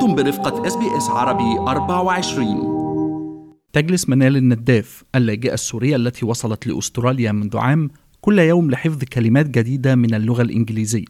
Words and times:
أنتم 0.00 0.14
برفقة 0.14 0.66
إس 0.66 0.76
بي 0.76 0.96
إس 0.96 1.08
عربي 1.08 1.58
24 1.58 3.56
تجلس 3.72 4.08
منال 4.08 4.36
النداف 4.36 5.04
اللاجئة 5.14 5.54
السورية 5.54 5.96
التي 5.96 6.26
وصلت 6.26 6.66
لأستراليا 6.66 7.32
منذ 7.32 7.56
عام 7.56 7.90
كل 8.20 8.38
يوم 8.38 8.70
لحفظ 8.70 9.04
كلمات 9.04 9.46
جديدة 9.46 9.94
من 9.94 10.14
اللغة 10.14 10.42
الإنجليزية. 10.42 11.06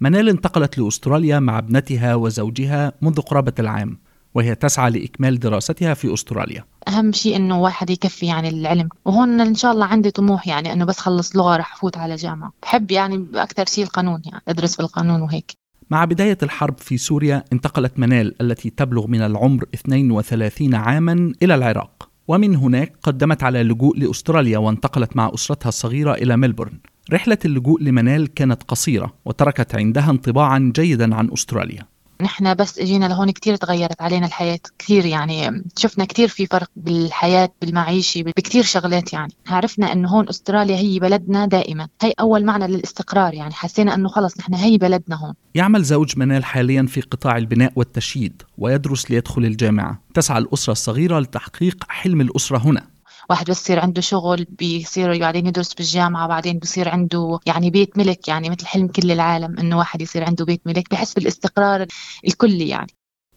منال 0.00 0.28
انتقلت 0.28 0.78
لأستراليا 0.78 1.38
مع 1.38 1.58
ابنتها 1.58 2.14
وزوجها 2.14 2.92
منذ 3.02 3.20
قرابة 3.20 3.52
العام 3.58 3.98
وهي 4.34 4.54
تسعى 4.54 4.90
لإكمال 4.90 5.38
دراستها 5.38 5.94
في 5.94 6.14
أستراليا. 6.14 6.64
أهم 6.88 7.12
شيء 7.12 7.36
إنه 7.36 7.60
واحد 7.60 7.90
يكفي 7.90 8.26
يعني 8.26 8.48
العلم. 8.48 8.88
وهون 9.04 9.40
إن 9.40 9.54
شاء 9.54 9.72
الله 9.72 9.86
عندي 9.86 10.10
طموح 10.10 10.48
يعني 10.48 10.72
إنه 10.72 10.84
بس 10.84 10.98
خلص 10.98 11.36
لغة 11.36 11.56
رح 11.56 11.74
أفوت 11.74 11.96
على 11.96 12.16
جامعة. 12.16 12.52
بحب 12.62 12.90
يعني 12.90 13.26
أكثر 13.34 13.64
شيء 13.66 13.84
القانون 13.84 14.22
يعني 14.24 14.42
أدرس 14.48 14.76
في 14.76 14.80
القانون 14.80 15.22
وهيك. 15.22 15.59
مع 15.90 16.04
بداية 16.04 16.38
الحرب 16.42 16.78
في 16.78 16.98
سوريا 16.98 17.44
انتقلت 17.52 17.98
منال 17.98 18.42
التي 18.42 18.70
تبلغ 18.70 19.06
من 19.06 19.22
العمر 19.22 19.64
32 19.74 20.74
عاما 20.74 21.32
إلى 21.42 21.54
العراق. 21.54 22.10
ومن 22.28 22.56
هناك 22.56 22.92
قدمت 23.02 23.42
على 23.42 23.60
اللجوء 23.60 23.98
لأستراليا 23.98 24.58
وانتقلت 24.58 25.16
مع 25.16 25.30
أسرتها 25.34 25.68
الصغيرة 25.68 26.12
إلى 26.12 26.36
ملبورن. 26.36 26.78
رحلة 27.12 27.38
اللجوء 27.44 27.82
لمنال 27.82 28.34
كانت 28.34 28.62
قصيرة 28.62 29.14
وتركت 29.24 29.74
عندها 29.74 30.10
انطباعا 30.10 30.72
جيدا 30.74 31.14
عن 31.14 31.30
أستراليا. 31.32 31.86
نحن 32.20 32.54
بس 32.54 32.78
اجينا 32.78 33.06
لهون 33.06 33.30
كتير 33.30 33.56
تغيرت 33.56 34.02
علينا 34.02 34.26
الحياة 34.26 34.58
كثير 34.78 35.06
يعني 35.06 35.64
شفنا 35.78 36.04
كتير 36.04 36.28
في 36.28 36.46
فرق 36.46 36.70
بالحياة 36.76 37.48
بالمعيشة 37.60 38.22
بكتير 38.22 38.64
شغلات 38.64 39.12
يعني. 39.12 39.32
عرفنا 39.48 39.92
إنه 39.92 40.08
هون 40.08 40.28
أستراليا 40.28 40.76
هي 40.76 40.98
بلدنا 40.98 41.46
دائما. 41.46 41.88
هي 42.02 42.12
أول 42.20 42.44
معنى 42.44 42.66
للاستقرار 42.66 43.34
يعني. 43.34 43.54
حسينا 43.54 43.94
إنه 43.94 44.08
خلص 44.08 44.38
نحن 44.38 44.54
هي 44.54 44.78
بلدنا 44.78 45.16
هون. 45.16 45.34
يعمل 45.54 45.82
زوج 45.82 46.18
منال 46.18 46.44
حاليا 46.44 46.86
في 46.88 47.00
قطاع 47.00 47.36
البناء 47.36 47.72
والتشييد 47.76 48.42
ويدرس 48.58 49.10
ليدخل 49.10 49.44
الجامعة. 49.44 50.00
تسعى 50.14 50.38
الأسرة 50.38 50.72
الصغيرة 50.72 51.20
لتحقيق 51.20 51.84
حلم 51.88 52.20
الأسرة 52.20 52.58
هنا. 52.58 52.86
واحد 53.30 53.50
بس 53.50 53.60
يصير 53.60 53.80
عنده 53.80 54.00
شغل 54.00 54.46
بيصير 54.50 55.18
بعدين 55.18 55.46
يدرس 55.46 55.74
بالجامعة 55.74 56.28
بعدين 56.28 56.58
بيصير 56.58 56.88
عنده 56.88 57.38
يعني 57.46 57.70
بيت 57.70 57.98
ملك 57.98 58.28
يعني 58.28 58.50
مثل 58.50 58.66
حلم 58.66 58.88
كل 58.88 59.10
العالم 59.10 59.58
إنه 59.58 59.78
واحد 59.78 60.02
يصير 60.02 60.24
عنده 60.24 60.44
بيت 60.44 60.60
ملك 60.66 60.90
بحس 60.90 61.14
بالاستقرار 61.14 61.86
الكلي 62.26 62.68
يعني. 62.68 62.90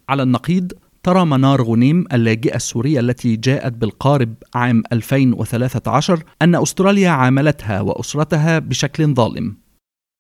على 0.10 0.24
النقيض 0.24 0.72
ترى 1.04 1.26
منار 1.26 1.64
غنيم 1.64 2.06
اللاجئة 2.14 2.56
السورية 2.56 3.00
التي 3.00 3.36
جاءت 3.36 3.74
بالقارب 3.74 4.34
عام 4.56 4.84
2013 4.92 6.24
أن 6.42 6.56
أستراليا 6.56 7.10
عاملتها 7.10 7.82
وأسرتها 7.82 8.60
بشكل 8.60 9.14
ظالم. 9.14 9.63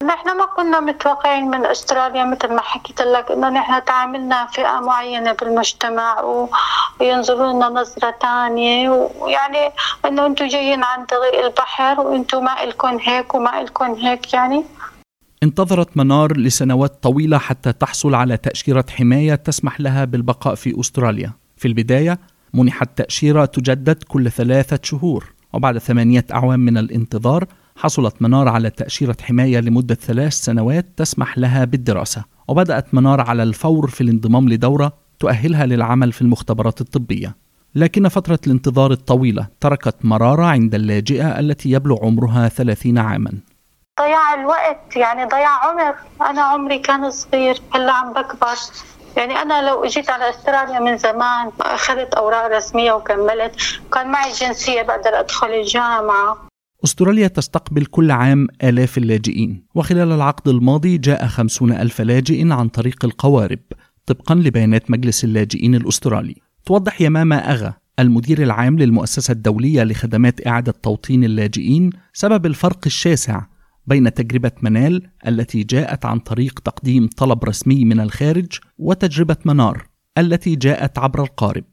نحن 0.03 0.37
ما 0.37 0.45
كنا 0.45 0.79
متوقعين 0.79 1.49
من 1.49 1.65
أستراليا 1.65 2.25
مثل 2.25 2.53
ما 2.53 2.61
حكيت 2.61 3.01
لك 3.01 3.31
إنه 3.31 3.49
نحن 3.49 3.85
تعاملنا 3.85 4.45
فئة 4.45 4.79
معينة 4.79 5.31
بالمجتمع 5.31 6.21
وينظروا 6.99 7.53
لنا 7.53 7.69
نظرة 7.69 8.15
ثانية 8.21 8.89
ويعني 8.89 9.71
إنه 10.05 10.25
أنتم 10.25 10.47
جايين 10.47 10.83
عن 10.83 11.05
طريق 11.05 11.45
البحر 11.45 11.99
وأنتم 11.99 12.43
ما 12.43 12.63
الكم 12.63 12.97
هيك 13.01 13.35
وما 13.35 13.61
الكم 13.61 13.93
هيك 13.93 14.33
يعني. 14.33 14.63
انتظرت 15.43 15.97
منار 15.97 16.37
لسنوات 16.37 17.03
طويلة 17.03 17.37
حتى 17.37 17.73
تحصل 17.73 18.15
على 18.15 18.37
تأشيرة 18.37 18.85
حماية 18.97 19.35
تسمح 19.35 19.81
لها 19.81 20.05
بالبقاء 20.05 20.55
في 20.55 20.79
أستراليا. 20.79 21.31
في 21.57 21.67
البداية 21.67 22.19
منحت 22.53 22.97
تأشيرة 22.97 23.45
تجدد 23.45 24.03
كل 24.03 24.31
ثلاثة 24.31 24.79
شهور 24.83 25.33
وبعد 25.53 25.77
ثمانية 25.77 26.25
أعوام 26.33 26.59
من 26.59 26.77
الانتظار 26.77 27.45
حصلت 27.75 28.21
منار 28.21 28.47
على 28.47 28.69
تأشيرة 28.69 29.17
حماية 29.21 29.59
لمدة 29.59 29.95
ثلاث 29.95 30.33
سنوات 30.33 30.85
تسمح 30.97 31.37
لها 31.37 31.65
بالدراسة 31.65 32.23
وبدأت 32.47 32.93
منار 32.93 33.21
على 33.21 33.43
الفور 33.43 33.89
في 33.89 34.01
الانضمام 34.01 34.49
لدورة 34.49 34.93
تؤهلها 35.19 35.65
للعمل 35.65 36.11
في 36.11 36.21
المختبرات 36.21 36.81
الطبية. 36.81 37.35
لكن 37.75 38.07
فترة 38.07 38.39
الانتظار 38.47 38.91
الطويلة 38.91 39.47
تركت 39.59 39.95
مرارة 40.03 40.45
عند 40.45 40.75
اللاجئة 40.75 41.39
التي 41.39 41.71
يبلغ 41.71 42.05
عمرها 42.05 42.47
30 42.47 42.97
عاما. 42.97 43.31
ضياع 44.01 44.33
الوقت 44.33 44.95
يعني 44.95 45.25
ضياع 45.25 45.65
عمر. 45.65 45.95
أنا 46.21 46.41
عمري 46.41 46.79
كان 46.79 47.11
صغير 47.11 47.61
هلأ 47.75 47.91
عم 47.91 48.13
بكبر. 48.13 48.55
يعني 49.17 49.33
أنا 49.41 49.69
لو 49.69 49.83
إجيت 49.83 50.09
على 50.09 50.29
أستراليا 50.29 50.79
من 50.79 50.97
زمان 50.97 51.51
أخذت 51.61 52.13
أوراق 52.13 52.57
رسمية 52.57 52.91
وكملت. 52.91 53.55
كان 53.93 54.11
معي 54.11 54.31
جنسية 54.31 54.81
بقدر 54.81 55.19
أدخل 55.19 55.47
الجامعة. 55.47 56.52
أستراليا 56.83 57.27
تستقبل 57.27 57.85
كل 57.85 58.11
عام 58.11 58.47
آلاف 58.63 58.97
اللاجئين 58.97 59.63
وخلال 59.75 60.11
العقد 60.11 60.47
الماضي 60.47 60.97
جاء 60.97 61.27
خمسون 61.27 61.71
ألف 61.71 62.01
لاجئ 62.01 62.51
عن 62.51 62.67
طريق 62.67 63.05
القوارب 63.05 63.59
طبقا 64.05 64.35
لبيانات 64.35 64.91
مجلس 64.91 65.23
اللاجئين 65.23 65.75
الأسترالي. 65.75 66.35
توضح 66.65 67.01
يماما 67.01 67.51
أغا 67.51 67.73
المدير 67.99 68.43
العام 68.43 68.79
للمؤسسة 68.79 69.31
الدولية 69.31 69.83
لخدمات 69.83 70.47
إعادة 70.47 70.71
توطين 70.71 71.23
اللاجئين 71.23 71.89
سبب 72.13 72.45
الفرق 72.45 72.79
الشاسع 72.85 73.45
بين 73.87 74.13
تجربة 74.13 74.51
منال 74.61 75.01
التي 75.27 75.63
جاءت 75.63 76.05
عن 76.05 76.19
طريق 76.19 76.59
تقديم 76.59 77.09
طلب 77.17 77.43
رسمي 77.43 77.85
من 77.85 77.99
الخارج 77.99 78.59
وتجربة 78.77 79.37
منار 79.45 79.85
التي 80.17 80.55
جاءت 80.55 80.99
عبر 80.99 81.23
القارب. 81.23 81.63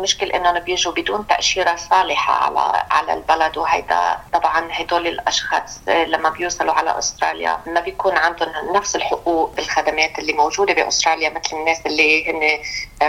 المشكل 0.00 0.26
إنهم 0.26 0.64
بيجوا 0.64 0.92
بدون 0.92 1.26
تأشيرة 1.26 1.76
صالحة 1.76 2.32
على 2.32 2.82
على 2.90 3.12
البلد 3.18 3.58
وهيدا 3.58 4.18
طبعا 4.32 4.68
هدول 4.72 5.06
الأشخاص 5.06 5.80
لما 5.88 6.30
بيوصلوا 6.30 6.72
على 6.72 6.98
أستراليا 6.98 7.58
ما 7.66 7.80
بيكون 7.80 8.12
عندهم 8.12 8.48
نفس 8.76 8.96
الحقوق 8.96 9.56
بالخدمات 9.56 10.18
اللي 10.18 10.32
موجودة 10.32 10.74
بأستراليا 10.74 11.30
مثل 11.30 11.56
الناس 11.56 11.86
اللي 11.86 12.30
هن 12.30 12.42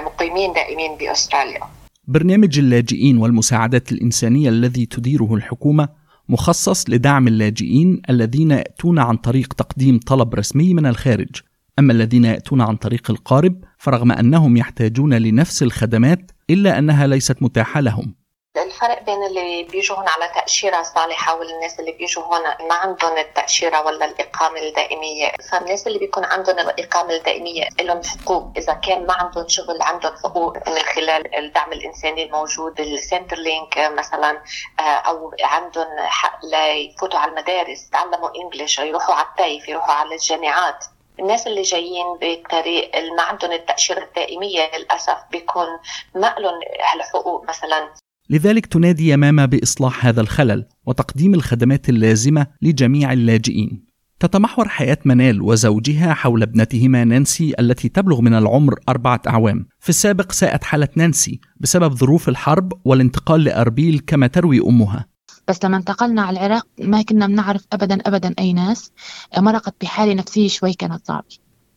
مقيمين 0.03 0.53
دائمين 0.53 0.97
بأستراليا. 0.97 1.61
برنامج 2.07 2.59
اللاجئين 2.59 3.17
والمساعدات 3.17 3.91
الإنسانية 3.91 4.49
الذي 4.49 4.85
تديره 4.85 5.33
الحكومة 5.35 5.89
مخصص 6.29 6.89
لدعم 6.89 7.27
اللاجئين 7.27 8.01
الذين 8.09 8.51
يأتون 8.51 8.99
عن 8.99 9.17
طريق 9.17 9.53
تقديم 9.53 9.99
طلب 9.99 10.35
رسمي 10.35 10.73
من 10.73 10.85
الخارج 10.85 11.41
أما 11.79 11.93
الذين 11.93 12.25
يأتون 12.25 12.61
عن 12.61 12.75
طريق 12.75 13.11
القارب 13.11 13.63
فرغم 13.77 14.11
أنهم 14.11 14.57
يحتاجون 14.57 15.13
لنفس 15.13 15.63
الخدمات 15.63 16.31
إلا 16.51 16.77
أنها 16.77 17.07
ليست 17.07 17.37
متاحة 17.41 17.81
لهم. 17.81 18.21
الفرق 18.57 19.03
بين 19.03 19.23
اللي 19.23 19.63
بيجوا 19.63 19.97
هون 19.97 20.07
على 20.07 20.31
تأشيرة 20.35 20.81
صالحة 20.81 21.39
والناس 21.39 21.79
اللي 21.79 21.91
بيجوا 21.91 22.23
هون 22.23 22.41
ما 22.69 22.75
عندهم 22.75 23.17
التأشيرة 23.17 23.85
ولا 23.85 24.05
الإقامة 24.05 24.59
الدائمية. 24.59 25.31
فالناس 25.51 25.87
اللي 25.87 25.99
بيكون 25.99 26.25
عندهم 26.25 26.59
الإقامة 26.59 27.13
الدائمية 27.13 27.67
لهم 27.81 28.01
حقوق. 28.03 28.51
إذا 28.57 28.73
كان 28.73 29.05
ما 29.05 29.13
عندهم 29.13 29.47
شغل 29.47 29.81
عندهم 29.81 30.13
حقوق 30.23 30.69
من 30.69 30.81
خلال 30.95 31.35
الدعم 31.35 31.73
الإنساني 31.73 32.23
الموجود 32.23 32.79
السنتر 32.79 33.37
لينك 33.37 33.77
مثلا 33.97 34.41
أو 34.79 35.31
عندهم 35.43 35.87
حق 35.99 36.39
ليفوتوا 36.45 37.19
على 37.19 37.31
المدارس 37.31 37.87
يتعلموا 37.87 38.29
English 38.43 38.79
يروحوا 38.79 39.15
على 39.15 39.27
التيف 39.27 39.69
يروحوا 39.69 39.93
على 39.93 40.15
الجامعات. 40.15 40.85
الناس 41.21 41.47
اللي 41.47 41.61
جايين 41.61 42.05
بالطريق 42.21 42.95
اللي 42.95 43.11
ما 43.17 43.23
عندهم 43.23 43.51
التأشيرة 43.51 44.03
الدائمية 44.03 44.59
للأسف 44.77 45.17
بيكون 45.31 45.67
ما 46.15 46.35
لهم 46.39 46.59
الحقوق 46.95 47.49
مثلا. 47.49 47.89
لذلك 48.29 48.65
تنادي 48.65 49.09
يمامة 49.09 49.45
بإصلاح 49.45 50.05
هذا 50.05 50.21
الخلل 50.21 50.65
وتقديم 50.85 51.33
الخدمات 51.33 51.89
اللازمة 51.89 52.47
لجميع 52.61 53.13
اللاجئين. 53.13 53.85
تتمحور 54.19 54.67
حياة 54.67 54.97
منال 55.05 55.41
وزوجها 55.41 56.13
حول 56.13 56.43
ابنتهما 56.43 57.03
نانسي 57.03 57.53
التي 57.59 57.89
تبلغ 57.89 58.21
من 58.21 58.33
العمر 58.33 58.75
أربعة 58.89 59.21
أعوام. 59.27 59.67
في 59.79 59.89
السابق 59.89 60.31
ساءت 60.31 60.63
حالة 60.63 60.87
نانسي 60.95 61.39
بسبب 61.59 61.93
ظروف 61.93 62.29
الحرب 62.29 62.73
والانتقال 62.85 63.43
لأربيل 63.43 63.99
كما 64.07 64.27
تروي 64.27 64.59
أمها. 64.59 65.10
بس 65.47 65.65
لما 65.65 65.77
انتقلنا 65.77 66.21
على 66.21 66.39
العراق 66.39 66.67
ما 66.79 67.01
كنا 67.01 67.27
بنعرف 67.27 67.65
ابدا 67.73 67.97
ابدا 68.05 68.33
أي 68.39 68.53
ناس. 68.53 68.91
مرقت 69.37 69.75
بحاله 69.81 70.13
نفسية 70.13 70.47
شوي 70.47 70.73
كانت 70.73 71.07
صعبة 71.07 71.27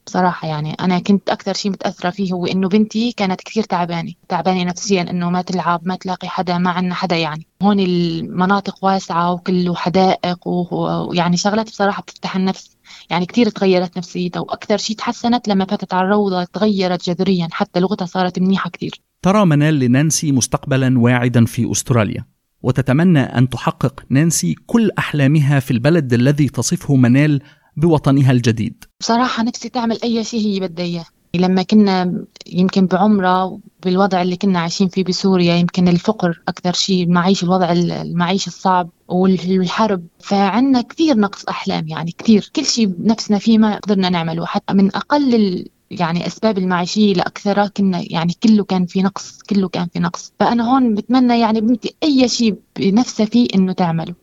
بصراحة 0.06 0.48
يعني. 0.48 0.72
أنا 0.72 0.98
كنت 0.98 1.30
أكثر 1.30 1.54
شيء 1.54 1.72
متأثرة 1.72 2.10
فيه 2.10 2.32
هو 2.32 2.46
إنه 2.46 2.68
بنتي 2.68 3.12
كانت 3.12 3.40
كثير 3.40 3.62
تعبانة 3.62 4.12
تعبانة 4.28 4.64
نفسيا 4.64 5.02
إنه 5.02 5.30
ما 5.30 5.42
تلعب 5.42 5.80
ما 5.84 5.96
تلاقي 5.96 6.28
حدا 6.28 6.58
ما 6.58 6.70
عنا 6.70 6.94
حدا 6.94 7.16
يعني. 7.16 7.46
هون 7.62 7.80
المناطق 7.80 8.84
واسعة 8.84 9.32
وكله 9.32 9.74
حدائق 9.74 10.48
ويعني 10.48 11.36
شغلات 11.36 11.66
بصراحة 11.66 12.02
بتفتح 12.02 12.36
النفس 12.36 12.76
يعني 13.10 13.26
كثير 13.26 13.48
تغيرت 13.48 13.98
نفسيتها 13.98 14.40
وأكثر 14.40 14.76
شيء 14.76 14.96
تحسنت 14.96 15.48
لما 15.48 15.64
فاتت 15.64 15.94
على 15.94 16.04
الروضة 16.04 16.44
تغيرت 16.44 17.10
جذريا 17.10 17.48
حتى 17.52 17.80
لغتها 17.80 18.06
صارت 18.06 18.38
منيحة 18.38 18.70
كثير. 18.70 19.00
ترى 19.22 19.46
منال 19.46 19.78
لنانسي 19.78 20.32
مستقبلا 20.32 20.98
واعدا 20.98 21.44
في 21.44 21.70
أستراليا؟ 21.72 22.33
وتتمنى 22.64 23.20
أن 23.20 23.48
تحقق 23.48 24.04
نانسي 24.08 24.54
كل 24.66 24.90
أحلامها 24.98 25.60
في 25.60 25.70
البلد 25.70 26.12
الذي 26.12 26.48
تصفه 26.48 26.96
منال 26.96 27.40
بوطنها 27.76 28.32
الجديد. 28.32 28.84
بصراحة 29.00 29.42
نفسي 29.42 29.68
تعمل 29.68 29.98
أي 30.04 30.24
شيء 30.24 30.40
هي 30.40 30.60
بدها 30.60 30.84
إياه 30.84 31.04
لما 31.34 31.62
كنا 31.62 32.24
يمكن 32.46 32.86
بعمرة 32.86 33.58
بالوضع 33.82 34.22
اللي 34.22 34.36
كنا 34.36 34.58
عايشين 34.58 34.88
فيه 34.88 35.04
بسوريا 35.04 35.54
يمكن 35.54 35.88
الفقر 35.88 36.42
أكثر 36.48 36.72
شيء 36.72 37.04
المعيشة 37.04 37.44
الوضع 37.44 37.72
المعيشة 37.72 38.48
الصعب 38.48 38.90
والحرب. 39.08 40.06
فعنا 40.18 40.80
كثير 40.80 41.16
نقص 41.16 41.44
أحلام 41.44 41.88
يعني 41.88 42.14
كثير. 42.18 42.50
كل 42.56 42.64
شيء 42.64 42.86
بنفسنا 42.86 43.38
فيه 43.38 43.58
ما 43.58 43.78
قدرنا 43.78 44.08
نعمله. 44.08 44.46
حتى 44.46 44.74
من 44.74 44.96
أقل 44.96 45.64
يعني 45.90 46.26
أسباب 46.26 46.58
المعيشية 46.58 47.14
لأكثرها 47.14 47.66
كنا 47.66 48.02
يعني 48.10 48.32
كله 48.42 48.64
كان 48.64 48.86
في 48.86 49.02
نقص 49.02 49.42
كله 49.42 49.68
كان 49.68 49.88
في 49.92 49.98
نقص. 49.98 50.32
فأنا 50.40 50.70
هون 50.72 50.94
بتمنى 50.94 51.40
يعني 51.40 51.60
بنتي 51.60 51.94
أي 52.02 52.28
شيء 52.28 52.56
بنفسها 52.78 53.26
فيه 53.26 53.48
إنه 53.54 53.72
تعمله. 53.72 54.14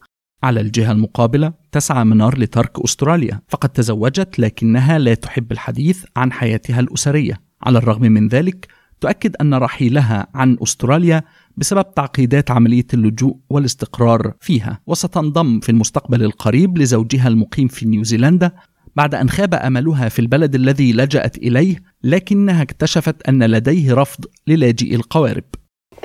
على 0.43 0.61
الجهة 0.61 0.91
المقابلة 0.91 1.53
تسعى 1.71 2.03
منار 2.03 2.37
لترك 2.37 2.83
أستراليا 2.83 3.41
فقد 3.47 3.69
تزوجت 3.69 4.39
لكنها 4.39 4.99
لا 4.99 5.13
تحب 5.13 5.51
الحديث 5.51 6.05
عن 6.15 6.31
حياتها 6.31 6.79
الأسرية. 6.79 7.41
على 7.63 7.77
الرغم 7.77 8.01
من 8.01 8.27
ذلك 8.27 8.67
تؤكد 9.01 9.35
أن 9.35 9.53
رحيلها 9.53 10.27
عن 10.33 10.57
أستراليا 10.63 11.21
بسبب 11.57 11.93
تعقيدات 11.95 12.51
عملية 12.51 12.87
اللجوء 12.93 13.37
والاستقرار 13.49 14.33
فيها. 14.39 14.79
وستنضم 14.87 15.59
في 15.59 15.69
المستقبل 15.69 16.23
القريب 16.23 16.77
لزوجها 16.77 17.27
المقيم 17.27 17.67
في 17.67 17.85
نيوزيلندا 17.85 18.51
بعد 18.95 19.15
أن 19.15 19.29
خاب 19.29 19.53
أملها 19.53 20.09
في 20.09 20.19
البلد 20.19 20.55
الذي 20.55 20.93
لجأت 20.93 21.37
إليه 21.37 21.83
لكنها 22.03 22.61
اكتشفت 22.61 23.27
أن 23.29 23.43
لديه 23.43 23.93
رفض 23.93 24.25
للاجئي 24.47 24.95
القوارب. 24.95 25.43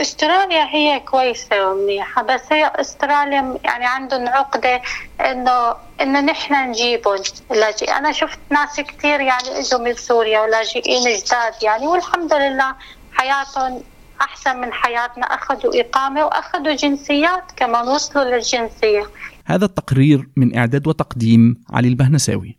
استراليا 0.00 0.64
هي 0.64 1.00
كويسة 1.00 1.70
ومنيحة 1.70 2.22
بس 2.22 2.40
هي 2.50 2.72
استراليا 2.76 3.58
يعني 3.64 3.86
عندهم 3.86 4.28
عقدة 4.28 4.82
إنه 5.20 5.74
انه 6.00 6.20
نحن 6.20 6.68
نجيبهم 6.68 7.18
اللاجئ 7.50 7.90
أنا 7.90 8.12
شفت 8.12 8.38
ناس 8.50 8.80
كثير 8.80 9.20
يعني 9.20 9.48
إجوا 9.60 9.80
من 9.80 9.94
سوريا 9.94 10.40
ولاجئين 10.40 11.02
جداد 11.02 11.52
يعني 11.62 11.86
والحمد 11.86 12.32
لله 12.32 12.74
حياتهم 13.12 13.82
أحسن 14.20 14.56
من 14.60 14.72
حياتنا. 14.72 15.24
أخذوا 15.26 15.80
إقامة 15.80 16.24
وأخذوا 16.24 16.74
جنسيات 16.74 17.52
كمان 17.56 17.88
وصلوا 17.88 18.24
للجنسية. 18.24 19.06
هذا 19.44 19.64
التقرير 19.64 20.28
من 20.36 20.58
إعداد 20.58 20.86
وتقديم 20.86 21.64
علي 21.70 21.88
البهنساوي. 21.88 22.58